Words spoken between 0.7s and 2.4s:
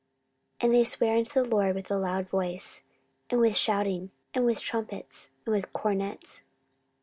they sware unto the LORD with a loud